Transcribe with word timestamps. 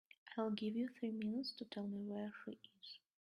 I'll 0.35 0.49
give 0.49 0.75
you 0.75 0.87
three 0.87 1.11
minutes 1.11 1.51
to 1.59 1.65
tell 1.65 1.83
me 1.85 2.01
where 2.01 2.33
she 2.43 2.53
is. 2.79 2.97